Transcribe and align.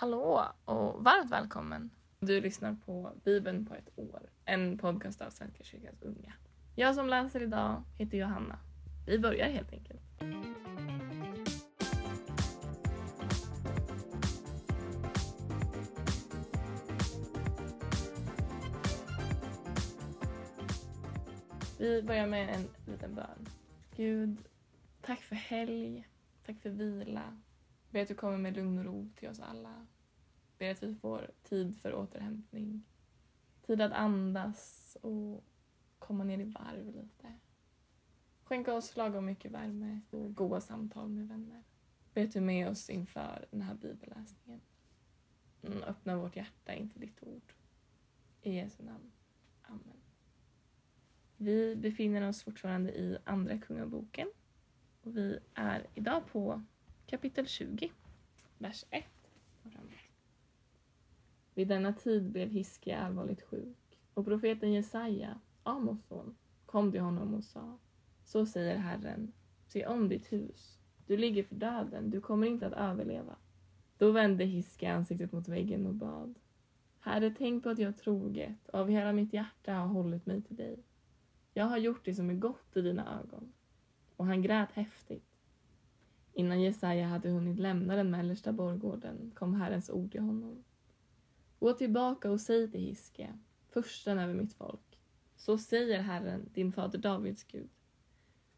Hallå 0.00 0.46
och 0.64 1.04
varmt 1.04 1.32
välkommen. 1.32 1.90
Du 2.20 2.40
lyssnar 2.40 2.76
på 2.86 3.12
Bibeln 3.24 3.66
på 3.66 3.74
ett 3.74 3.90
år, 3.96 4.20
en 4.44 4.78
podcast 4.78 5.20
av 5.20 5.30
Svenska 5.30 5.64
kyrkans 5.64 6.02
unga. 6.02 6.32
Jag 6.74 6.94
som 6.94 7.08
läser 7.08 7.42
idag 7.42 7.82
heter 7.98 8.18
Johanna. 8.18 8.58
Vi 9.06 9.18
börjar 9.18 9.48
helt 9.48 9.72
enkelt. 9.72 10.00
Vi 21.78 22.02
börjar 22.02 22.26
med 22.26 22.54
en 22.54 22.92
liten 22.92 23.14
bön. 23.14 23.48
Gud, 23.96 24.36
tack 25.02 25.20
för 25.20 25.36
helg. 25.36 26.08
Tack 26.46 26.60
för 26.62 26.70
vila. 26.70 27.22
Ber 27.90 28.02
att 28.02 28.08
du 28.08 28.14
kommer 28.14 28.38
med 28.38 28.56
lugn 28.56 28.78
och 28.78 28.84
ro 28.84 29.08
till 29.16 29.28
oss 29.28 29.40
alla. 29.40 29.86
Ber 30.58 30.70
att 30.70 30.82
vi 30.82 30.94
får 30.94 31.30
tid 31.42 31.78
för 31.78 31.94
återhämtning. 31.94 32.82
Tid 33.66 33.80
att 33.80 33.92
andas 33.92 34.96
och 35.02 35.44
komma 35.98 36.24
ner 36.24 36.38
i 36.38 36.44
varv 36.44 36.86
lite. 36.86 37.34
Skänka 38.42 38.74
oss 38.74 38.96
lagom 38.96 39.26
mycket 39.26 39.52
värme 39.52 40.00
och 40.10 40.34
goda 40.34 40.60
samtal 40.60 41.08
med 41.08 41.28
vänner. 41.28 41.62
Ber 42.14 42.24
att 42.24 42.32
du 42.32 42.40
med 42.40 42.68
oss 42.68 42.90
inför 42.90 43.46
den 43.50 43.62
här 43.62 43.74
bibelläsningen. 43.74 44.60
Mm, 45.62 45.82
öppna 45.82 46.16
vårt 46.16 46.36
hjärta 46.36 46.74
inför 46.74 47.00
ditt 47.00 47.22
ord. 47.22 47.52
I 48.42 48.54
Jesu 48.54 48.82
namn. 48.82 49.12
Amen. 49.62 50.00
Vi 51.36 51.76
befinner 51.76 52.28
oss 52.28 52.42
fortfarande 52.42 52.98
i 52.98 53.18
Andra 53.24 53.58
Kungaboken. 53.58 54.30
Och 55.02 55.16
vi 55.16 55.38
är 55.54 55.86
idag 55.94 56.26
på 56.26 56.62
kapitel 57.10 57.46
20, 57.46 57.90
vers 58.58 58.84
1 58.90 59.04
och 59.64 59.72
framåt. 59.72 59.90
Vid 61.54 61.68
denna 61.68 61.92
tid 61.92 62.30
blev 62.30 62.48
Hiskia 62.48 62.98
allvarligt 62.98 63.42
sjuk 63.42 63.98
och 64.14 64.24
profeten 64.24 64.72
Jesaja, 64.72 65.40
Amos 65.62 66.06
son, 66.06 66.36
kom 66.66 66.92
till 66.92 67.00
honom 67.00 67.34
och 67.34 67.44
sa 67.44 67.78
Så 68.24 68.46
säger 68.46 68.76
Herren, 68.76 69.32
se 69.66 69.86
om 69.86 70.08
ditt 70.08 70.32
hus. 70.32 70.78
Du 71.06 71.16
ligger 71.16 71.42
för 71.42 71.54
döden, 71.54 72.10
du 72.10 72.20
kommer 72.20 72.46
inte 72.46 72.66
att 72.66 72.72
överleva. 72.90 73.36
Då 73.98 74.10
vände 74.12 74.44
Hiskia 74.44 74.94
ansiktet 74.94 75.32
mot 75.32 75.48
väggen 75.48 75.86
och 75.86 75.94
bad. 75.94 76.38
Herre, 77.00 77.34
tänk 77.38 77.62
på 77.62 77.70
att 77.70 77.78
jag 77.78 77.96
troget 77.96 78.68
och 78.68 78.80
av 78.80 78.88
hela 78.88 79.12
mitt 79.12 79.32
hjärta 79.32 79.72
har 79.72 79.86
hållit 79.86 80.26
mig 80.26 80.42
till 80.42 80.56
dig. 80.56 80.84
Jag 81.54 81.64
har 81.64 81.78
gjort 81.78 82.04
det 82.04 82.14
som 82.14 82.30
är 82.30 82.34
gott 82.34 82.76
i 82.76 82.80
dina 82.82 83.20
ögon. 83.20 83.52
Och 84.16 84.26
han 84.26 84.42
grät 84.42 84.72
häftigt. 84.72 85.29
Innan 86.40 86.60
Jesaja 86.60 87.06
hade 87.06 87.28
hunnit 87.28 87.58
lämna 87.58 87.96
den 87.96 88.10
mellersta 88.10 88.52
borggården 88.52 89.32
kom 89.34 89.54
Herrens 89.54 89.90
ord 89.90 90.12
till 90.12 90.20
honom. 90.20 90.64
Gå 91.58 91.72
tillbaka 91.72 92.30
och 92.30 92.40
säg 92.40 92.70
till 92.70 92.80
Hiske, 92.80 93.38
försten 93.68 94.18
över 94.18 94.34
mitt 94.34 94.52
folk. 94.52 94.98
Så 95.36 95.58
säger 95.58 96.00
Herren, 96.00 96.50
din 96.54 96.72
fader 96.72 96.98
Davids 96.98 97.44
Gud. 97.44 97.68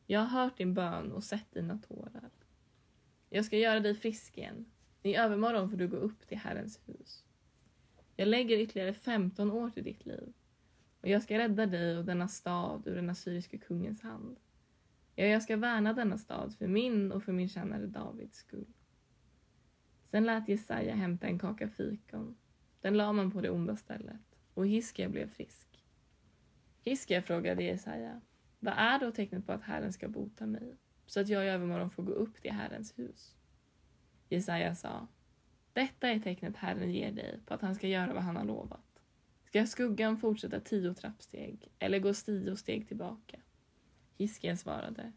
Jag 0.07 0.21
har 0.21 0.43
hört 0.43 0.59
din 0.59 0.75
bön 0.75 1.13
och 1.13 1.25
sett 1.25 1.55
dina 1.55 1.79
tårar. 1.79 2.31
Jag 3.31 3.45
ska 3.45 3.59
göra 3.59 3.81
dig 3.81 3.95
frisk 3.95 4.39
igen. 4.39 4.65
I 5.03 5.15
övermorgon 5.15 5.71
får 5.71 5.77
du 5.77 5.89
gå 5.89 5.97
upp 5.97 6.27
till 6.27 6.39
Herrens 6.39 6.81
hus. 6.87 7.25
Jag 8.17 8.29
lägger 8.29 8.59
ytterligare 8.59 8.95
15 8.95 9.51
år 9.51 9.71
till 9.71 9.85
ditt 9.85 10.07
liv 10.07 10.33
och 11.01 11.09
jag 11.09 11.23
ska 11.23 11.39
rädda 11.39 11.67
dig 11.67 11.99
och 11.99 12.05
denna 12.05 12.29
stad 12.29 12.83
ur 12.87 12.95
den 12.95 13.11
assyriske 13.11 13.59
kungens 13.59 14.03
hand. 14.03 14.37
Ja, 15.15 15.25
jag 15.25 15.43
ska 15.43 15.57
värna 15.57 15.93
denna 15.93 16.19
stad 16.19 16.55
för 16.59 16.67
min 16.67 17.13
och 17.13 17.23
för 17.23 17.33
min 17.33 17.49
tjänare 17.49 17.87
Davids 17.87 18.37
skull. 18.37 18.73
Sen 20.05 20.25
lät 20.25 20.49
Jesaja 20.49 20.95
hämta 20.95 21.27
en 21.27 21.39
kaka 21.39 21.69
fikon. 21.69 22.37
Den 22.81 22.97
la 22.97 23.13
man 23.13 23.31
på 23.31 23.41
det 23.41 23.51
onda 23.51 23.77
stället 23.77 24.37
och 24.55 24.67
Hiskia 24.67 25.09
blev 25.09 25.29
frisk. 25.29 25.85
Hiskia 26.81 27.23
frågade 27.23 27.63
Jesaja, 27.63 28.21
vad 28.59 28.75
är 28.77 28.99
då 28.99 29.11
tecknet 29.11 29.47
på 29.47 29.53
att 29.53 29.63
Herren 29.63 29.93
ska 29.93 30.09
bota 30.09 30.47
mig 30.47 30.77
så 31.07 31.21
att 31.21 31.29
jag 31.29 31.45
i 31.47 31.49
övermorgon 31.49 31.91
får 31.91 32.03
gå 32.03 32.13
upp 32.13 32.43
till 32.43 32.53
Herrens 32.53 32.99
hus? 32.99 33.37
Jesaja 34.29 34.75
sa, 34.75 35.07
detta 35.73 36.09
är 36.09 36.21
tecknet 36.21 36.57
Herren 36.57 36.93
ger 36.93 37.13
dig 37.13 37.41
på 37.47 37.55
att 37.55 37.63
han 37.63 37.75
ska 37.75 37.89
göra 37.89 38.15
vad 38.15 38.23
han 38.23 38.37
har 38.37 38.45
lovat. 38.45 39.03
Ska 39.45 39.67
skuggan 39.67 40.17
fortsätta 40.17 40.61
tio 40.61 40.95
trappsteg 40.95 41.69
eller 41.79 41.99
gå 41.99 42.15
tio 42.15 42.57
steg 42.57 42.89
tillbaka? 42.89 43.41
Hiskia 44.17 44.57
svarade. 44.57 45.13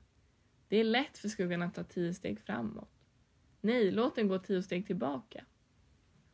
Det 0.67 0.77
är 0.77 0.83
lätt 0.83 1.17
för 1.17 1.29
skuggan 1.29 1.61
att 1.61 1.73
ta 1.73 1.83
tio 1.83 2.13
steg 2.13 2.39
framåt. 2.39 2.89
Nej, 3.61 3.91
låt 3.91 4.15
den 4.15 4.27
gå 4.27 4.39
tio 4.39 4.63
steg 4.63 4.87
tillbaka. 4.87 5.45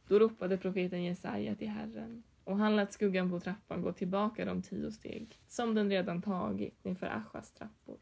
Då 0.07 0.19
ropade 0.19 0.57
profeten 0.57 1.03
Jesaja 1.03 1.55
till 1.55 1.69
Herren 1.69 2.23
och 2.43 2.57
han 2.57 2.75
lät 2.75 2.93
skuggan 2.93 3.29
på 3.29 3.39
trappan 3.39 3.81
gå 3.81 3.93
tillbaka 3.93 4.45
de 4.45 4.61
tio 4.61 4.91
steg 4.91 5.39
som 5.47 5.75
den 5.75 5.89
redan 5.89 6.21
tagit 6.21 6.83
nedför 6.83 7.07
Aschas 7.07 7.51
trappor. 7.51 7.97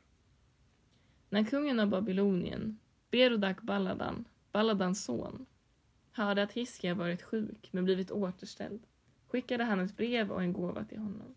När 1.29 1.43
kungen 1.43 1.79
av 1.79 1.89
Babylonien, 1.89 2.79
Berodak 3.11 3.61
Balladan, 3.61 4.25
Balladans 4.51 5.03
son, 5.03 5.45
hörde 6.11 6.43
att 6.43 6.51
Hiskia 6.51 6.93
varit 6.93 7.21
sjuk 7.21 7.69
men 7.71 7.83
blivit 7.83 8.11
återställd 8.11 8.87
skickade 9.27 9.63
han 9.63 9.79
ett 9.79 9.97
brev 9.97 10.31
och 10.31 10.41
en 10.41 10.53
gåva 10.53 10.85
till 10.85 10.99
honom. 10.99 11.35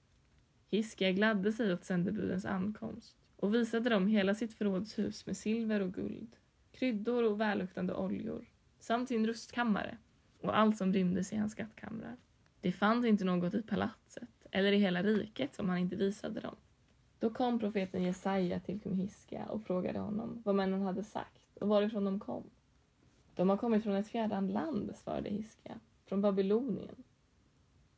Hiskia 0.73 1.13
gladde 1.13 1.53
sig 1.53 1.73
åt 1.73 1.85
sändebudens 1.85 2.45
ankomst 2.45 3.17
och 3.37 3.55
visade 3.55 3.91
dem 3.91 4.07
hela 4.07 4.35
sitt 4.35 4.55
förrådshus 4.55 5.27
med 5.27 5.37
silver 5.37 5.81
och 5.81 5.95
guld, 5.95 6.37
kryddor 6.71 7.25
och 7.25 7.41
välluktande 7.41 7.95
oljor 7.95 8.47
samt 8.79 9.09
sin 9.09 9.27
rustkammare 9.27 9.99
och 10.41 10.59
allt 10.59 10.77
som 10.77 10.93
rymdes 10.93 11.33
i 11.33 11.37
hans 11.37 11.53
skattkamrar. 11.53 12.17
Det 12.61 12.73
fanns 12.73 13.07
inte 13.07 13.25
något 13.25 13.55
i 13.55 13.63
palatset 13.63 14.47
eller 14.51 14.73
i 14.73 14.77
hela 14.77 15.03
riket 15.03 15.55
som 15.55 15.69
han 15.69 15.79
inte 15.79 15.97
visade 15.97 16.41
dem. 16.41 16.57
Då 17.19 17.31
kom 17.31 17.59
profeten 17.59 18.03
Jesaja 18.03 18.61
till 18.61 18.81
kung 18.81 18.95
Hiskia 18.95 19.47
och 19.47 19.63
frågade 19.63 19.99
honom 19.99 20.43
vad 20.45 20.55
männen 20.55 20.83
hade 20.83 21.05
sagt 21.05 21.57
och 21.57 21.69
varifrån 21.69 22.05
de 22.05 22.21
kom. 22.21 22.51
De 23.35 23.49
har 23.49 23.57
kommit 23.57 23.83
från 23.83 23.95
ett 23.95 24.09
fjärran 24.09 24.49
land, 24.49 24.93
svarade 24.97 25.31
Hiskia, 25.31 25.81
från 26.05 26.21
Babylonien. 26.21 27.05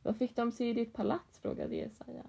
Vad 0.03 0.17
fick 0.17 0.35
de 0.35 0.51
se 0.51 0.69
i 0.69 0.73
ditt 0.73 0.93
palats? 0.93 1.39
frågade 1.39 1.75
Jesaja. 1.75 2.23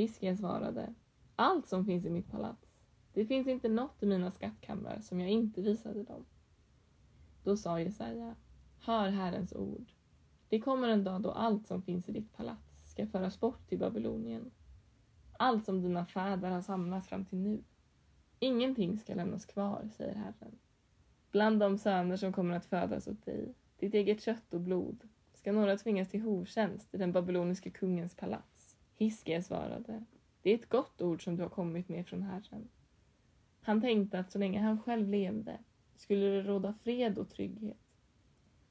Fisken 0.00 0.36
svarade, 0.36 0.94
allt 1.36 1.66
som 1.66 1.84
finns 1.84 2.04
i 2.04 2.10
mitt 2.10 2.30
palats. 2.30 2.76
Det 3.12 3.26
finns 3.26 3.46
inte 3.46 3.68
något 3.68 4.02
i 4.02 4.06
mina 4.06 4.30
skattkamrar 4.30 5.00
som 5.00 5.20
jag 5.20 5.30
inte 5.30 5.62
visade 5.62 6.02
dem. 6.02 6.24
Då 7.44 7.56
sa 7.56 7.80
Jesaja, 7.80 8.34
hör 8.78 9.08
Herrens 9.08 9.52
ord. 9.52 9.92
Det 10.48 10.60
kommer 10.60 10.88
en 10.88 11.04
dag 11.04 11.22
då 11.22 11.30
allt 11.30 11.66
som 11.66 11.82
finns 11.82 12.08
i 12.08 12.12
ditt 12.12 12.32
palats 12.32 12.90
ska 12.90 13.06
föras 13.06 13.40
bort 13.40 13.68
till 13.68 13.78
Babylonien. 13.78 14.50
Allt 15.32 15.64
som 15.64 15.82
dina 15.82 16.06
fäder 16.06 16.50
har 16.50 16.62
samlat 16.62 17.06
fram 17.06 17.24
till 17.24 17.38
nu. 17.38 17.64
Ingenting 18.38 18.98
ska 18.98 19.14
lämnas 19.14 19.44
kvar, 19.44 19.88
säger 19.96 20.14
Herren. 20.14 20.58
Bland 21.30 21.60
de 21.60 21.78
söner 21.78 22.16
som 22.16 22.32
kommer 22.32 22.56
att 22.56 22.66
födas 22.66 23.08
åt 23.08 23.24
dig, 23.24 23.54
ditt 23.78 23.94
eget 23.94 24.22
kött 24.22 24.54
och 24.54 24.60
blod, 24.60 25.08
ska 25.32 25.52
några 25.52 25.76
tvingas 25.76 26.08
till 26.08 26.22
hovtjänst 26.22 26.94
i 26.94 26.98
den 26.98 27.12
babyloniske 27.12 27.70
kungens 27.70 28.14
palats. 28.14 28.49
Hiskia 29.00 29.42
svarade, 29.42 30.04
det 30.42 30.50
är 30.50 30.54
ett 30.54 30.68
gott 30.68 31.02
ord 31.02 31.24
som 31.24 31.36
du 31.36 31.42
har 31.42 31.50
kommit 31.50 31.88
med 31.88 32.06
från 32.06 32.22
Herren. 32.22 32.68
Han 33.60 33.80
tänkte 33.80 34.18
att 34.18 34.32
så 34.32 34.38
länge 34.38 34.60
han 34.60 34.82
själv 34.82 35.08
levde 35.08 35.58
skulle 35.96 36.26
det 36.26 36.42
råda 36.42 36.74
fred 36.82 37.18
och 37.18 37.30
trygghet. 37.30 37.96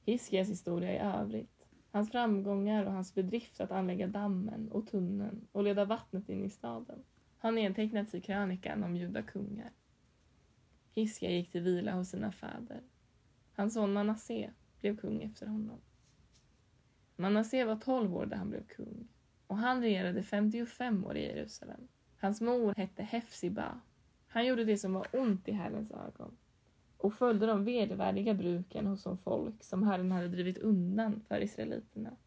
Hiskias 0.05 0.49
historia 0.49 0.93
i 0.93 0.97
övrigt, 0.97 1.65
hans 1.91 2.11
framgångar 2.11 2.85
och 2.85 2.91
hans 2.91 3.15
bedrift 3.15 3.61
att 3.61 3.71
anlägga 3.71 4.07
dammen 4.07 4.71
och 4.71 4.87
tunneln 4.87 5.47
och 5.51 5.63
leda 5.63 5.85
vattnet 5.85 6.29
in 6.29 6.45
i 6.45 6.49
staden, 6.49 7.03
har 7.37 7.51
nedtecknats 7.51 8.15
i 8.15 8.21
krönikan 8.21 8.83
om 8.83 8.95
judakungar. 8.95 9.71
Hiskia 10.95 11.31
gick 11.31 11.51
till 11.51 11.61
vila 11.61 11.95
hos 11.95 12.09
sina 12.09 12.31
fäder. 12.31 12.81
Hans 13.53 13.73
son 13.73 13.93
Manasseh 13.93 14.49
blev 14.79 14.97
kung 14.97 15.21
efter 15.21 15.47
honom. 15.47 15.79
Manasseh 17.15 17.67
var 17.67 17.75
tolv 17.75 18.15
år 18.15 18.25
när 18.25 18.37
han 18.37 18.49
blev 18.49 18.67
kung 18.67 19.07
och 19.49 19.57
han 19.57 19.81
regerade 19.81 20.23
55 20.23 21.05
år 21.05 21.17
i 21.17 21.25
Jerusalem. 21.25 21.87
Hans 22.17 22.41
mor 22.41 22.73
hette 22.77 23.03
Hefsiba. 23.03 23.79
Han 24.27 24.45
gjorde 24.45 24.63
det 24.63 24.77
som 24.77 24.93
var 24.93 25.07
ont 25.13 25.47
i 25.47 25.51
Herrens 25.51 25.91
ögon 25.91 26.37
och 26.97 27.13
följde 27.13 27.45
de 27.45 27.65
vedervärdiga 27.65 28.33
bruken 28.33 28.87
hos 28.87 29.03
de 29.03 29.17
folk 29.17 29.63
som 29.63 29.83
Herren 29.83 30.11
hade 30.11 30.27
drivit 30.27 30.57
undan 30.57 31.21
för 31.27 31.41
israeliterna. 31.41 32.17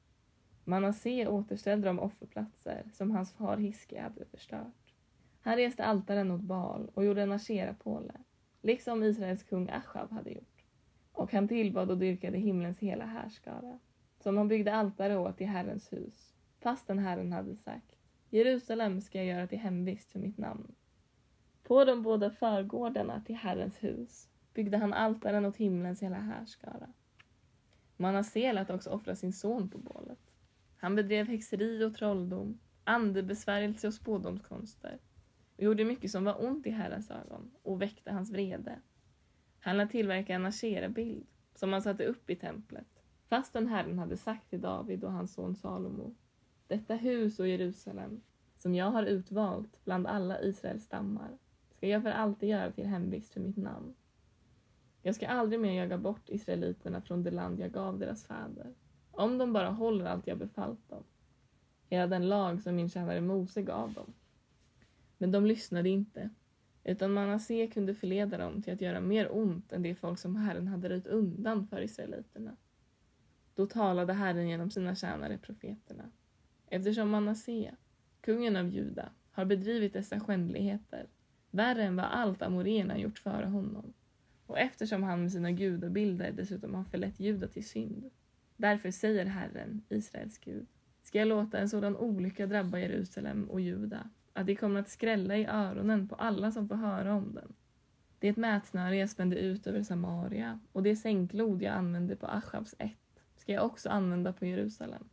Manasse 0.65 1.29
återställde 1.29 1.87
de 1.87 1.99
offerplatser 1.99 2.91
som 2.93 3.11
hans 3.11 3.33
far 3.33 3.57
Hiskia 3.57 4.03
hade 4.03 4.25
förstört. 4.25 4.95
Han 5.41 5.57
reste 5.57 5.85
altaren 5.85 6.31
åt 6.31 6.41
Baal 6.41 6.91
och 6.95 7.05
gjorde 7.05 7.23
en 7.23 7.33
asherapåle, 7.33 8.15
liksom 8.63 9.03
Israels 9.03 9.43
kung 9.43 9.71
Ashab 9.71 10.11
hade 10.11 10.31
gjort. 10.31 10.65
Och 11.13 11.33
han 11.33 11.49
tillbad 11.49 11.91
och 11.91 11.99
dyrkade 11.99 12.39
himlens 12.39 12.79
hela 12.79 13.07
härskara, 13.07 13.79
som 14.19 14.37
han 14.37 14.49
byggde 14.49 14.75
altare 14.75 15.19
åt 15.19 15.41
i 15.41 15.45
Herrens 15.45 15.93
hus, 15.93 16.32
fastän 16.63 16.99
Herren 16.99 17.33
hade 17.33 17.57
sagt 17.57 17.97
Jerusalem 18.31 19.01
ska 19.01 19.19
jag 19.19 19.27
göra 19.27 19.47
till 19.47 19.59
hemvist 19.59 20.13
för 20.13 20.19
mitt 20.19 20.39
namn. 20.39 20.75
På 21.63 21.85
de 21.85 22.03
båda 22.03 22.31
förgårdarna 22.31 23.21
till 23.21 23.35
Herrens 23.35 23.85
hus 23.85 24.29
byggde 24.55 24.79
han 24.79 24.93
altaren 24.93 25.45
åt 25.45 25.57
himlens 25.57 26.03
hela 26.03 26.17
härskara. 26.17 26.93
Manasseh 27.97 28.55
lät 28.55 28.71
också 28.71 28.91
offra 28.91 29.17
sin 29.17 29.33
son 29.33 29.69
på 29.69 29.79
bålet. 29.79 30.33
Han 30.77 30.95
bedrev 30.95 31.27
häxeri 31.27 31.85
och 31.85 31.95
trolldom, 31.95 32.59
andebesvärjelse 32.85 33.87
och 33.87 33.95
spådomskonster 33.95 34.99
och 35.57 35.63
gjorde 35.63 35.85
mycket 35.85 36.11
som 36.11 36.25
var 36.25 36.45
ont 36.45 36.67
i 36.67 36.71
Herrens 36.71 37.11
ögon 37.11 37.51
och 37.63 37.83
väckte 37.83 38.13
hans 38.13 38.31
vrede. 38.31 38.81
Han 39.61 39.77
lät 39.77 39.91
tillverka 39.91 40.35
en 40.35 40.47
asherabild 40.47 41.27
som 41.55 41.73
han 41.73 41.83
satte 41.83 42.05
upp 42.05 42.31
i 42.31 42.37
templet 42.37 43.03
fastän 43.33 43.67
Herren 43.67 43.99
hade 43.99 44.17
sagt 44.17 44.51
till 44.51 44.61
David 44.61 45.05
och 45.05 45.13
hans 45.13 45.35
son 45.35 45.57
Salomo 45.57 46.15
detta 46.73 46.95
hus 46.95 47.39
och 47.39 47.49
Jerusalem 47.49 48.21
som 48.59 48.75
jag 48.75 48.91
har 48.91 49.03
utvalt 49.03 49.85
bland 49.85 50.07
alla 50.07 50.41
Israels 50.43 50.85
stammar 50.85 51.39
ska 51.77 51.89
jag 51.89 52.03
för 52.03 52.11
alltid 52.11 52.49
göra 52.49 52.73
till 52.73 52.87
hemvist 52.87 53.33
för 53.33 53.41
mitt 53.41 53.57
namn. 53.57 53.95
Jag 55.03 55.15
ska 55.15 55.29
aldrig 55.29 55.61
mer 55.61 55.73
jaga 55.73 55.99
bort 55.99 56.29
israeliterna 56.29 57.01
från 57.01 57.23
det 57.23 57.31
land 57.31 57.61
jag 57.61 57.73
gav 57.73 57.99
deras 57.99 58.25
fäder, 58.25 58.75
om 59.11 59.39
de 59.39 59.53
bara 59.53 59.71
håller 59.71 60.05
allt 60.05 60.27
jag 60.27 60.39
befallt 60.39 60.89
dem, 60.89 61.05
hela 61.89 62.07
den 62.07 62.29
lag 62.29 62.63
som 62.63 62.77
min 62.77 62.89
tjänare 62.89 63.21
Mose 63.21 63.63
gav 63.63 63.93
dem. 63.93 64.15
Men 65.19 65.33
de 65.33 65.47
lyssnade 65.47 65.89
inte, 65.89 66.31
utan 66.85 67.13
Manasse 67.13 67.67
kunde 67.67 67.95
förleda 67.95 68.39
dem 68.39 68.63
till 68.63 68.73
att 68.73 68.81
göra 68.81 69.01
mer 69.01 69.37
ont 69.37 69.73
än 69.73 69.83
det 69.83 69.95
folk 69.95 70.19
som 70.19 70.37
Herren 70.37 70.69
hade 70.69 70.89
röjt 70.89 71.07
undan 71.07 71.67
för 71.67 71.81
israeliterna. 71.81 72.57
Då 73.55 73.67
talade 73.67 74.13
Herren 74.13 74.49
genom 74.49 74.71
sina 74.71 74.95
tjänare 74.95 75.39
profeterna. 75.39 76.11
Eftersom 76.75 77.11
Manasseh, 77.11 77.73
kungen 78.21 78.57
av 78.57 78.69
Juda, 78.69 79.09
har 79.31 79.45
bedrivit 79.45 79.93
dessa 79.93 80.21
skändligheter, 80.21 81.07
värre 81.51 81.83
än 81.83 81.97
vad 81.97 82.05
allt 82.05 82.43
amoréerna 82.43 82.99
gjort 82.99 83.19
före 83.19 83.47
honom, 83.47 83.93
och 84.47 84.59
eftersom 84.59 85.03
han 85.03 85.21
med 85.23 85.33
sina 85.33 85.51
gudabilder 85.51 86.33
dessutom 86.33 86.75
har 86.75 86.85
förlett 86.85 87.21
Juda 87.21 87.49
till 87.49 87.69
synd. 87.69 88.11
Därför 88.57 88.91
säger 88.91 89.27
Herren, 89.27 89.83
Israels 89.89 90.39
Gud, 90.39 90.67
ska 91.03 91.19
jag 91.19 91.29
låta 91.29 91.59
en 91.59 91.69
sådan 91.69 91.97
olycka 91.97 92.47
drabba 92.47 92.79
Jerusalem 92.79 93.51
och 93.51 93.61
Juda 93.61 94.11
att 94.33 94.47
det 94.47 94.57
kommer 94.57 94.81
att 94.81 94.91
skrälla 94.91 95.37
i 95.37 95.47
öronen 95.47 96.09
på 96.09 96.15
alla 96.15 96.51
som 96.51 96.69
får 96.69 96.77
höra 96.77 97.15
om 97.15 97.35
den. 97.35 97.53
Det 98.19 98.37
mätsnöre 98.37 98.97
jag 98.97 99.11
spände 99.11 99.37
ut 99.37 99.67
över 99.67 99.83
Samaria 99.83 100.61
och 100.73 100.83
det 100.83 100.97
sänklod 100.97 101.63
jag 101.63 101.75
använde 101.75 102.17
på 102.17 102.27
Achavs 102.27 102.75
ett 102.79 103.23
ska 103.37 103.53
jag 103.53 103.67
också 103.67 103.89
använda 103.89 104.33
på 104.33 104.47
Jerusalem. 104.47 105.09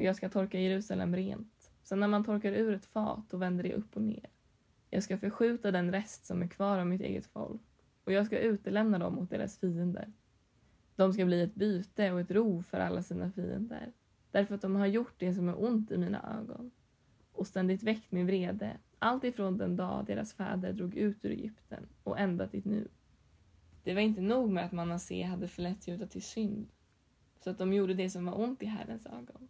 Och 0.00 0.06
jag 0.06 0.16
ska 0.16 0.28
torka 0.28 0.60
Jerusalem 0.60 1.16
rent, 1.16 1.70
som 1.82 2.00
när 2.00 2.08
man 2.08 2.24
torkar 2.24 2.52
ur 2.52 2.74
ett 2.74 2.86
fat 2.86 3.34
och 3.34 3.42
vänder 3.42 3.64
det 3.64 3.74
upp 3.74 3.96
och 3.96 4.02
ner. 4.02 4.26
Jag 4.90 5.02
ska 5.02 5.18
förskjuta 5.18 5.70
den 5.70 5.92
rest 5.92 6.24
som 6.24 6.42
är 6.42 6.46
kvar 6.46 6.78
av 6.78 6.86
mitt 6.86 7.00
eget 7.00 7.26
folk 7.26 7.60
och 8.04 8.12
jag 8.12 8.26
ska 8.26 8.38
utelämna 8.38 8.98
dem 8.98 9.14
mot 9.14 9.30
deras 9.30 9.58
fiender. 9.58 10.12
De 10.96 11.12
ska 11.12 11.24
bli 11.24 11.42
ett 11.42 11.54
byte 11.54 12.12
och 12.12 12.20
ett 12.20 12.30
rov 12.30 12.62
för 12.62 12.80
alla 12.80 13.02
sina 13.02 13.30
fiender, 13.30 13.92
därför 14.30 14.54
att 14.54 14.62
de 14.62 14.76
har 14.76 14.86
gjort 14.86 15.14
det 15.18 15.34
som 15.34 15.48
är 15.48 15.64
ont 15.64 15.90
i 15.90 15.98
mina 15.98 16.38
ögon 16.40 16.70
och 17.32 17.46
ständigt 17.46 17.82
väckt 17.82 18.12
min 18.12 18.26
vrede, 18.26 18.76
allt 18.98 19.24
ifrån 19.24 19.58
den 19.58 19.76
dag 19.76 20.04
deras 20.06 20.32
fäder 20.34 20.72
drog 20.72 20.94
ut 20.94 21.24
ur 21.24 21.30
Egypten 21.30 21.86
och 22.02 22.18
ända 22.18 22.46
till 22.48 22.66
nu. 22.66 22.88
Det 23.82 23.94
var 23.94 24.00
inte 24.00 24.20
nog 24.20 24.50
med 24.50 24.64
att 24.64 24.72
Manasse 24.72 25.24
hade 25.24 25.48
förlett 25.48 25.88
Juda 25.88 26.06
till 26.06 26.22
synd, 26.22 26.68
så 27.44 27.50
att 27.50 27.58
de 27.58 27.72
gjorde 27.72 27.94
det 27.94 28.10
som 28.10 28.26
var 28.26 28.40
ont 28.40 28.62
i 28.62 28.66
Herrens 28.66 29.06
ögon. 29.06 29.48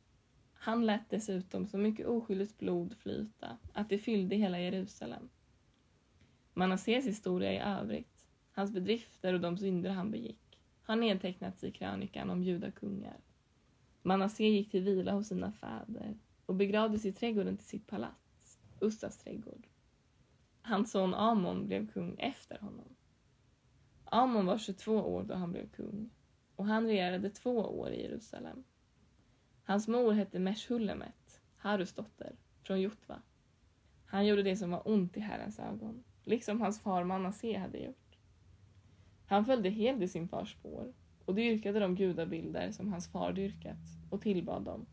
Han 0.62 0.86
lät 0.86 1.10
dessutom 1.10 1.66
så 1.66 1.78
mycket 1.78 2.06
oskyldigt 2.06 2.58
blod 2.58 2.96
flyta 2.98 3.58
att 3.72 3.88
det 3.88 3.98
fyllde 3.98 4.36
hela 4.36 4.60
Jerusalem. 4.60 5.28
Manasses 6.54 7.06
historia 7.06 7.52
i 7.52 7.58
övrigt, 7.58 8.26
hans 8.52 8.72
bedrifter 8.72 9.34
och 9.34 9.40
de 9.40 9.58
synder 9.58 9.90
han 9.90 10.10
begick, 10.10 10.58
har 10.82 10.96
nedtecknats 10.96 11.64
i 11.64 11.72
krönikan 11.72 12.30
om 12.30 12.42
judakungar. 12.42 13.20
Manasse 14.02 14.44
gick 14.44 14.70
till 14.70 14.82
vila 14.82 15.12
hos 15.12 15.28
sina 15.28 15.52
fäder 15.52 16.18
och 16.46 16.54
begravdes 16.54 17.04
i 17.04 17.12
trädgården 17.12 17.56
till 17.56 17.66
sitt 17.66 17.86
palats, 17.86 18.58
Ussas 18.80 19.18
trädgård. 19.18 19.66
Hans 20.62 20.90
son 20.90 21.14
Amon 21.14 21.66
blev 21.66 21.92
kung 21.92 22.18
efter 22.18 22.58
honom. 22.58 22.96
Amon 24.04 24.46
var 24.46 24.58
22 24.58 24.92
år 24.92 25.22
då 25.22 25.34
han 25.34 25.52
blev 25.52 25.68
kung 25.68 26.10
och 26.56 26.66
han 26.66 26.86
regerade 26.86 27.30
två 27.30 27.56
år 27.56 27.90
i 27.90 28.02
Jerusalem. 28.02 28.64
Hans 29.64 29.88
mor 29.88 30.12
hette 30.12 30.38
Meshullemet, 30.38 31.40
Harus 31.56 31.92
dotter, 31.92 32.36
från 32.62 32.80
Jotva. 32.80 33.22
Han 34.06 34.26
gjorde 34.26 34.42
det 34.42 34.56
som 34.56 34.70
var 34.70 34.88
ont 34.88 35.16
i 35.16 35.20
Herrens 35.20 35.58
ögon, 35.58 36.04
liksom 36.24 36.60
hans 36.60 36.80
far 36.80 37.04
Manasse 37.04 37.58
hade 37.58 37.78
gjort. 37.78 38.16
Han 39.26 39.44
följde 39.44 39.70
helt 39.70 40.02
i 40.02 40.08
sin 40.08 40.28
fars 40.28 40.52
spår 40.52 40.92
och 41.24 41.34
dyrkade 41.34 41.80
de 41.80 41.94
gudabilder 41.94 42.70
som 42.70 42.92
hans 42.92 43.12
far 43.12 43.32
dyrkat 43.32 43.78
och 44.10 44.20
tillbad 44.22 44.62
dem. 44.62 44.86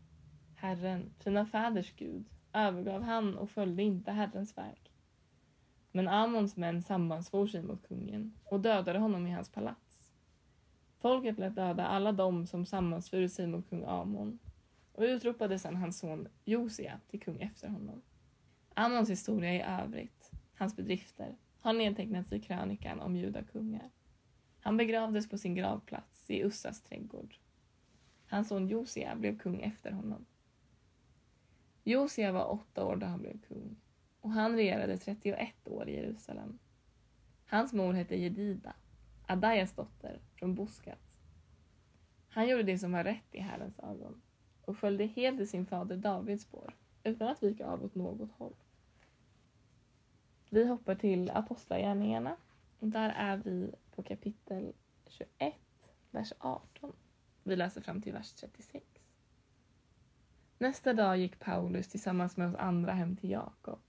Herren, 0.54 1.14
sina 1.18 1.46
fäders 1.46 1.92
Gud, 1.96 2.24
övergav 2.52 3.02
han 3.02 3.38
och 3.38 3.50
följde 3.50 3.82
inte 3.82 4.12
Herrens 4.12 4.56
väg. 4.56 4.92
Men 5.92 6.08
Amons 6.08 6.56
män 6.56 6.82
sammansvor 6.82 7.46
sig 7.46 7.62
mot 7.62 7.88
kungen 7.88 8.34
och 8.44 8.60
dödade 8.60 8.98
honom 8.98 9.26
i 9.26 9.30
hans 9.30 9.52
palats. 9.52 10.12
Folket 10.98 11.38
lät 11.38 11.54
döda 11.54 11.86
alla 11.86 12.12
dem 12.12 12.46
som 12.46 12.66
sammansvurit 12.66 13.32
sig 13.32 13.46
mot 13.46 13.70
kung 13.70 13.84
Amon 13.84 14.38
och 14.98 15.04
utropade 15.04 15.58
sedan 15.58 15.76
hans 15.76 15.98
son 15.98 16.28
Josia 16.44 17.00
till 17.10 17.20
kung 17.20 17.40
efter 17.40 17.68
honom. 17.68 18.02
Amons 18.74 19.10
historia 19.10 19.54
i 19.54 19.82
övrigt, 19.82 20.30
hans 20.54 20.76
bedrifter, 20.76 21.36
har 21.60 21.72
nedtecknats 21.72 22.32
i 22.32 22.40
krönikan 22.40 23.00
om 23.00 23.16
judakungar. 23.16 23.90
Han 24.60 24.76
begravdes 24.76 25.28
på 25.28 25.38
sin 25.38 25.54
gravplats 25.54 26.30
i 26.30 26.44
Ussas 26.44 26.82
trädgård. 26.82 27.34
Hans 28.26 28.48
son 28.48 28.68
Josia 28.68 29.16
blev 29.16 29.38
kung 29.38 29.60
efter 29.60 29.90
honom. 29.90 30.26
Josia 31.84 32.32
var 32.32 32.52
åtta 32.52 32.84
år 32.84 32.96
då 32.96 33.06
han 33.06 33.22
blev 33.22 33.40
kung 33.40 33.76
och 34.20 34.30
han 34.30 34.56
regerade 34.56 34.98
31 34.98 35.68
år 35.68 35.88
i 35.88 35.96
Jerusalem. 35.96 36.58
Hans 37.46 37.72
mor 37.72 37.92
hette 37.92 38.16
Jedida, 38.16 38.76
Adajas 39.26 39.72
dotter, 39.72 40.20
från 40.34 40.54
Boskat. 40.54 41.16
Han 42.28 42.48
gjorde 42.48 42.62
det 42.62 42.78
som 42.78 42.92
var 42.92 43.04
rätt 43.04 43.34
i 43.34 43.40
Herrens 43.40 43.78
ögon 43.78 44.22
och 44.68 44.76
följde 44.76 45.06
helt 45.06 45.40
i 45.40 45.46
sin 45.46 45.66
fader 45.66 45.96
Davids 45.96 46.42
spår 46.42 46.74
utan 47.02 47.28
att 47.28 47.42
vika 47.42 47.66
av 47.66 47.84
åt 47.84 47.94
något 47.94 48.30
håll. 48.32 48.54
Vi 50.50 50.64
hoppar 50.64 50.94
till 50.94 51.30
Apostlagärningarna 51.30 52.36
och 52.78 52.88
där 52.88 53.10
är 53.16 53.36
vi 53.36 53.74
på 53.94 54.02
kapitel 54.02 54.72
21, 55.06 55.54
vers 56.10 56.32
18. 56.38 56.92
Vi 57.42 57.56
läser 57.56 57.80
fram 57.80 58.02
till 58.02 58.12
vers 58.12 58.32
36. 58.32 58.84
Nästa 60.58 60.92
dag 60.92 61.18
gick 61.18 61.38
Paulus 61.38 61.88
tillsammans 61.88 62.36
med 62.36 62.48
oss 62.48 62.54
andra 62.54 62.92
hem 62.92 63.16
till 63.16 63.30
Jakob 63.30 63.80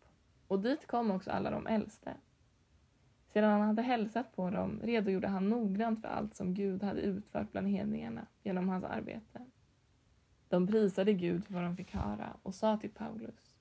och 0.47 0.59
dit 0.59 0.87
kom 0.87 1.11
också 1.11 1.31
alla 1.31 1.51
de 1.51 1.67
äldste. 1.67 2.13
Sedan 3.33 3.51
han 3.51 3.61
hade 3.61 3.81
hälsat 3.81 4.35
på 4.35 4.49
dem 4.49 4.79
redogjorde 4.83 5.27
han 5.27 5.49
noggrant 5.49 6.01
för 6.01 6.07
allt 6.07 6.35
som 6.35 6.53
Gud 6.53 6.83
hade 6.83 7.01
utfört 7.01 7.51
bland 7.51 7.67
hedningarna 7.67 8.27
genom 8.43 8.69
hans 8.69 8.83
arbete. 8.83 9.45
De 10.49 10.67
prisade 10.67 11.13
Gud 11.13 11.45
för 11.45 11.53
vad 11.53 11.63
de 11.63 11.77
fick 11.77 11.91
höra 11.91 12.37
och 12.43 12.55
sa 12.55 12.77
till 12.77 12.89
Paulus. 12.89 13.55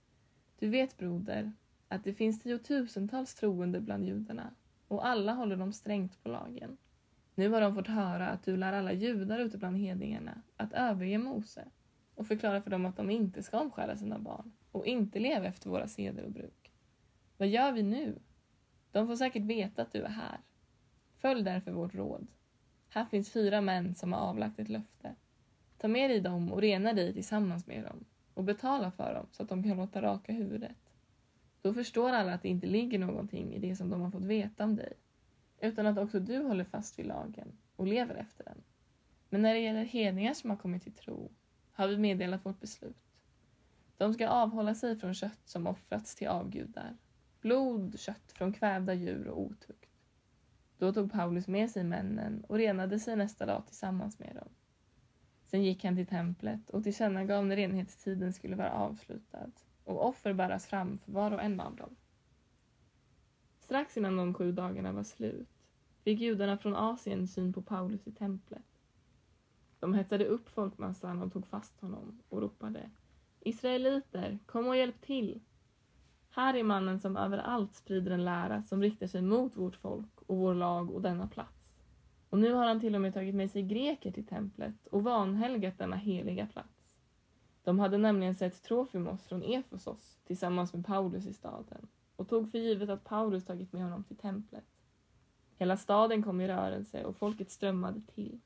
Du 0.58 0.68
vet, 0.68 0.98
broder, 0.98 1.52
att 1.88 2.04
det 2.04 2.14
finns 2.14 2.42
tiotusentals 2.42 3.34
troende 3.34 3.80
bland 3.80 4.04
judarna 4.04 4.54
och 4.88 5.06
alla 5.06 5.32
håller 5.32 5.56
de 5.56 5.72
strängt 5.72 6.22
på 6.22 6.28
lagen. 6.28 6.76
Nu 7.34 7.48
har 7.48 7.60
de 7.60 7.74
fått 7.74 7.86
höra 7.86 8.28
att 8.28 8.42
du 8.42 8.56
lär 8.56 8.72
alla 8.72 8.92
judar 8.92 9.38
ute 9.38 9.58
bland 9.58 9.76
hedningarna 9.76 10.42
att 10.56 10.72
överge 10.72 11.18
Mose 11.18 11.64
och 12.14 12.26
förklara 12.26 12.62
för 12.62 12.70
dem 12.70 12.86
att 12.86 12.96
de 12.96 13.10
inte 13.10 13.42
ska 13.42 13.60
omskära 13.60 13.96
sina 13.96 14.18
barn 14.18 14.52
och 14.72 14.86
inte 14.86 15.18
leva 15.18 15.46
efter 15.46 15.70
våra 15.70 15.88
seder 15.88 16.24
och 16.24 16.32
bruk. 16.32 16.72
Vad 17.36 17.48
gör 17.48 17.72
vi 17.72 17.82
nu? 17.82 18.18
De 18.92 19.06
får 19.06 19.16
säkert 19.16 19.42
veta 19.42 19.82
att 19.82 19.92
du 19.92 20.02
är 20.02 20.08
här. 20.08 20.40
Följ 21.16 21.42
därför 21.42 21.72
vårt 21.72 21.94
råd. 21.94 22.26
Här 22.88 23.04
finns 23.04 23.32
fyra 23.32 23.60
män 23.60 23.94
som 23.94 24.12
har 24.12 24.20
avlagt 24.20 24.58
ett 24.58 24.68
löfte. 24.68 25.14
Ta 25.78 25.88
med 25.88 26.10
dig 26.10 26.20
dem 26.20 26.52
och 26.52 26.60
rena 26.60 26.92
dig 26.92 27.12
tillsammans 27.14 27.66
med 27.66 27.84
dem 27.84 28.04
och 28.34 28.44
betala 28.44 28.90
för 28.90 29.14
dem 29.14 29.26
så 29.30 29.42
att 29.42 29.48
de 29.48 29.62
kan 29.62 29.76
låta 29.76 30.02
raka 30.02 30.32
huvudet. 30.32 30.92
Då 31.62 31.74
förstår 31.74 32.10
alla 32.10 32.34
att 32.34 32.42
det 32.42 32.48
inte 32.48 32.66
ligger 32.66 32.98
någonting 32.98 33.54
i 33.54 33.58
det 33.58 33.76
som 33.76 33.90
de 33.90 34.00
har 34.00 34.10
fått 34.10 34.24
veta 34.24 34.64
om 34.64 34.76
dig, 34.76 34.92
utan 35.60 35.86
att 35.86 35.98
också 35.98 36.20
du 36.20 36.38
håller 36.38 36.64
fast 36.64 36.98
vid 36.98 37.06
lagen 37.06 37.58
och 37.76 37.86
lever 37.86 38.14
efter 38.14 38.44
den. 38.44 38.62
Men 39.28 39.42
när 39.42 39.54
det 39.54 39.60
gäller 39.60 39.84
hedningar 39.84 40.34
som 40.34 40.50
har 40.50 40.56
kommit 40.56 40.82
till 40.82 40.92
tro 40.92 41.30
har 41.72 41.88
vi 41.88 41.98
meddelat 41.98 42.46
vårt 42.46 42.60
beslut. 42.60 42.96
De 43.96 44.14
ska 44.14 44.28
avhålla 44.28 44.74
sig 44.74 44.96
från 44.96 45.14
kött 45.14 45.40
som 45.44 45.66
offrats 45.66 46.14
till 46.14 46.28
avgudar, 46.28 46.96
blod, 47.40 48.00
kött 48.00 48.32
från 48.32 48.52
kvävda 48.52 48.94
djur 48.94 49.28
och 49.28 49.40
otukt. 49.40 49.90
Då 50.78 50.92
tog 50.92 51.12
Paulus 51.12 51.48
med 51.48 51.70
sig 51.70 51.84
männen 51.84 52.44
och 52.48 52.56
renade 52.56 52.98
sig 52.98 53.16
nästa 53.16 53.46
dag 53.46 53.66
tillsammans 53.66 54.18
med 54.18 54.34
dem. 54.34 54.48
Sen 55.50 55.62
gick 55.62 55.84
han 55.84 55.96
till 55.96 56.06
templet 56.06 56.70
och 56.70 56.82
tillkännagav 56.82 57.46
när 57.46 57.56
renhetstiden 57.56 58.32
skulle 58.32 58.56
vara 58.56 58.72
avslutad 58.72 59.50
och 59.84 60.08
offer 60.08 60.32
bäras 60.32 60.66
fram 60.66 60.98
för 60.98 61.12
var 61.12 61.30
och 61.30 61.42
en 61.42 61.60
av 61.60 61.76
dem. 61.76 61.96
Strax 63.60 63.96
innan 63.96 64.16
de 64.16 64.34
sju 64.34 64.52
dagarna 64.52 64.92
var 64.92 65.02
slut 65.02 65.48
fick 66.04 66.20
judarna 66.20 66.58
från 66.58 66.76
Asien 66.76 67.28
syn 67.28 67.52
på 67.52 67.62
Paulus 67.62 68.06
i 68.06 68.12
templet. 68.12 68.80
De 69.80 69.94
hetsade 69.94 70.24
upp 70.24 70.48
folkmassan 70.48 71.22
och 71.22 71.32
tog 71.32 71.46
fast 71.46 71.80
honom 71.80 72.22
och 72.28 72.40
ropade 72.40 72.90
Israeliter, 73.40 74.38
kom 74.46 74.66
och 74.66 74.76
hjälp 74.76 75.00
till! 75.00 75.40
Här 76.30 76.54
är 76.54 76.62
mannen 76.62 77.00
som 77.00 77.16
överallt 77.16 77.74
sprider 77.74 78.10
en 78.10 78.24
lära 78.24 78.62
som 78.62 78.82
riktar 78.82 79.06
sig 79.06 79.22
mot 79.22 79.56
vårt 79.56 79.76
folk 79.76 80.22
och 80.26 80.36
vår 80.36 80.54
lag 80.54 80.90
och 80.90 81.02
denna 81.02 81.26
plats. 81.26 81.57
Och 82.30 82.38
nu 82.38 82.52
har 82.52 82.66
han 82.66 82.80
till 82.80 82.94
och 82.94 83.00
med 83.00 83.14
tagit 83.14 83.34
med 83.34 83.50
sig 83.50 83.62
greker 83.62 84.10
till 84.10 84.26
templet 84.26 84.86
och 84.86 85.02
vanhelgat 85.02 85.78
denna 85.78 85.96
heliga 85.96 86.46
plats. 86.46 86.96
De 87.64 87.78
hade 87.78 87.98
nämligen 87.98 88.34
sett 88.34 88.62
Trofimos 88.62 89.26
från 89.26 89.42
Efesos 89.42 90.18
tillsammans 90.26 90.72
med 90.72 90.86
Paulus 90.86 91.26
i 91.26 91.32
staden 91.32 91.88
och 92.16 92.28
tog 92.28 92.50
för 92.50 92.58
givet 92.58 92.88
att 92.88 93.04
Paulus 93.04 93.44
tagit 93.44 93.72
med 93.72 93.82
honom 93.82 94.04
till 94.04 94.16
templet. 94.16 94.64
Hela 95.56 95.76
staden 95.76 96.22
kom 96.22 96.40
i 96.40 96.48
rörelse 96.48 97.04
och 97.04 97.16
folket 97.16 97.50
strömmade 97.50 98.00
till. 98.14 98.40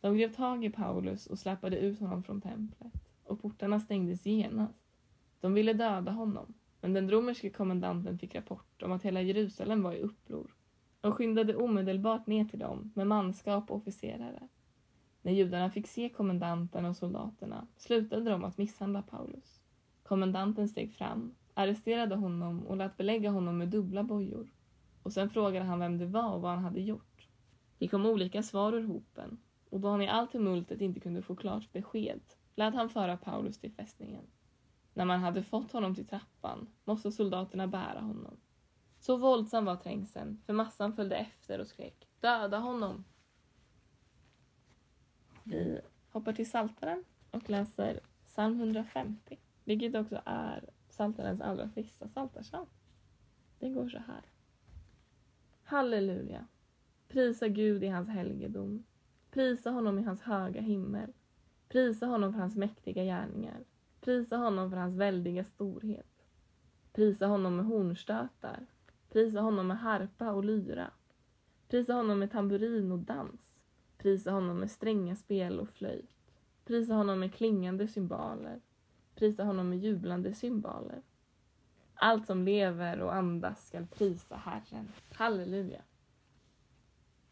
De 0.00 0.16
grev 0.16 0.34
tag 0.34 0.64
i 0.64 0.70
Paulus 0.70 1.26
och 1.26 1.38
släpade 1.38 1.78
ut 1.78 2.00
honom 2.00 2.22
från 2.22 2.40
templet 2.40 2.92
och 3.24 3.42
portarna 3.42 3.80
stängdes 3.80 4.26
genast. 4.26 4.78
De 5.40 5.54
ville 5.54 5.72
döda 5.72 6.12
honom, 6.12 6.54
men 6.80 6.92
den 6.92 7.10
romerske 7.10 7.50
kommandanten 7.50 8.18
fick 8.18 8.34
rapport 8.34 8.82
om 8.82 8.92
att 8.92 9.02
hela 9.02 9.22
Jerusalem 9.22 9.82
var 9.82 9.92
i 9.92 10.02
uppror 10.02 10.55
de 11.06 11.12
skyndade 11.12 11.56
omedelbart 11.56 12.26
ner 12.26 12.44
till 12.44 12.58
dem 12.58 12.92
med 12.94 13.06
manskap 13.06 13.70
och 13.70 13.76
officerare. 13.76 14.48
När 15.22 15.32
judarna 15.32 15.70
fick 15.70 15.86
se 15.86 16.08
kommendanten 16.08 16.84
och 16.84 16.96
soldaterna 16.96 17.66
slutade 17.76 18.30
de 18.30 18.44
att 18.44 18.58
misshandla 18.58 19.02
Paulus. 19.02 19.60
Kommendanten 20.02 20.68
steg 20.68 20.94
fram, 20.94 21.34
arresterade 21.54 22.14
honom 22.14 22.66
och 22.66 22.76
lät 22.76 22.96
belägga 22.96 23.30
honom 23.30 23.58
med 23.58 23.68
dubbla 23.68 24.02
bojor. 24.02 24.50
Och 25.02 25.12
sen 25.12 25.30
frågade 25.30 25.64
han 25.64 25.78
vem 25.78 25.98
det 25.98 26.06
var 26.06 26.34
och 26.34 26.40
vad 26.40 26.50
han 26.50 26.64
hade 26.64 26.80
gjort. 26.80 27.28
Det 27.78 27.88
kom 27.88 28.06
olika 28.06 28.42
svar 28.42 28.72
ur 28.72 28.86
hopen 28.86 29.38
och 29.70 29.80
då 29.80 29.88
han 29.88 30.02
i 30.02 30.08
allt 30.08 30.32
tumultet 30.32 30.80
inte 30.80 31.00
kunde 31.00 31.22
få 31.22 31.36
klart 31.36 31.72
besked 31.72 32.20
lät 32.54 32.74
han 32.74 32.88
föra 32.88 33.16
Paulus 33.16 33.58
till 33.58 33.72
fästningen. 33.72 34.24
När 34.94 35.04
man 35.04 35.20
hade 35.20 35.42
fått 35.42 35.72
honom 35.72 35.94
till 35.94 36.06
trappan 36.06 36.66
måste 36.84 37.12
soldaterna 37.12 37.66
bära 37.66 38.00
honom. 38.00 38.36
Så 39.06 39.16
våldsam 39.16 39.64
var 39.64 39.76
trängseln, 39.76 40.40
för 40.46 40.52
massan 40.52 40.92
följde 40.96 41.16
efter 41.16 41.60
och 41.60 41.68
skrek 41.68 42.08
”Döda 42.20 42.58
honom!” 42.58 43.04
Vi 45.42 45.80
hoppar 46.10 46.32
till 46.32 46.50
Saltaren 46.50 47.04
och 47.30 47.50
läser 47.50 48.00
psalm 48.24 48.60
150, 48.60 49.38
vilket 49.64 49.94
också 49.94 50.22
är 50.24 50.70
Saltarens 50.88 51.40
allra 51.40 51.68
sista 51.68 52.08
psaltarpsalm. 52.08 52.66
Det 53.58 53.68
går 53.68 53.88
så 53.88 53.98
här. 53.98 54.22
Halleluja! 55.64 56.46
Prisa 57.08 57.48
Gud 57.48 57.84
i 57.84 57.88
hans 57.88 58.08
helgedom. 58.08 58.84
Prisa 59.30 59.70
honom 59.70 59.98
i 59.98 60.02
hans 60.02 60.22
höga 60.22 60.60
himmel. 60.60 61.12
Prisa 61.68 62.06
honom 62.06 62.32
för 62.32 62.40
hans 62.40 62.56
mäktiga 62.56 63.04
gärningar. 63.04 63.64
Prisa 64.00 64.36
honom 64.36 64.70
för 64.70 64.76
hans 64.76 64.94
väldiga 64.94 65.44
storhet. 65.44 66.26
Prisa 66.92 67.26
honom 67.26 67.56
med 67.56 67.64
hornstötar. 67.64 68.66
Prisa 69.16 69.40
honom 69.40 69.66
med 69.66 69.78
harpa 69.78 70.32
och 70.32 70.44
lyra. 70.44 70.90
Prisa 71.68 71.94
honom 71.94 72.18
med 72.18 72.30
tamburin 72.30 72.92
och 72.92 72.98
dans. 72.98 73.40
Prisa 73.98 74.30
honom 74.30 74.58
med 74.58 74.70
stränga 74.70 75.16
spel 75.16 75.60
och 75.60 75.68
flöjt. 75.68 76.32
Prisa 76.64 76.94
honom 76.94 77.20
med 77.20 77.34
klingande 77.34 77.88
cymbaler. 77.88 78.60
Prisa 79.14 79.44
honom 79.44 79.68
med 79.68 79.78
jublande 79.78 80.34
cymbaler. 80.34 81.02
Allt 81.94 82.26
som 82.26 82.44
lever 82.44 83.00
och 83.00 83.14
andas 83.14 83.66
skall 83.66 83.86
prisa 83.86 84.36
Herren. 84.36 84.92
Halleluja. 85.12 85.82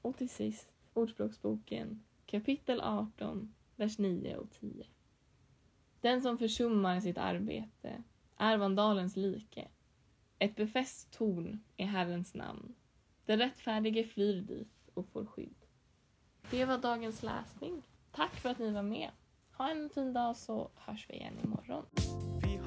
Och 0.03 0.17
till 0.17 0.31
sist 0.31 0.73
Ordspråksboken 0.95 2.05
kapitel 2.27 2.81
18, 2.81 3.55
vers 3.77 3.99
9 3.99 4.37
och 4.37 4.51
10. 4.51 4.87
Den 6.01 6.23
som 6.23 6.39
försummar 6.39 7.01
sitt 7.01 7.19
arbete 7.19 8.03
är 8.37 8.57
vandalens 8.57 9.17
like. 9.17 9.69
Ett 10.39 10.57
befäst 10.57 11.11
torn 11.11 11.61
är 11.77 11.87
Herrens 11.87 12.35
namn. 12.35 12.75
Den 13.25 13.39
rättfärdige 13.39 14.05
flyr 14.05 14.41
dit 14.41 14.89
och 14.95 15.09
får 15.09 15.27
skydd. 15.27 15.65
Det 16.51 16.65
var 16.65 16.79
dagens 16.79 17.23
läsning. 17.23 17.83
Tack 18.13 18.35
för 18.35 18.49
att 18.49 18.59
ni 18.59 18.71
var 18.71 18.83
med. 18.83 19.11
Ha 19.53 19.71
en 19.71 19.91
fin 19.91 20.13
dag 20.13 20.37
så 20.37 20.71
hörs 20.75 21.07
vi 21.11 21.15
igen 21.15 21.39
imorgon. 21.45 21.87
Vi 22.43 22.59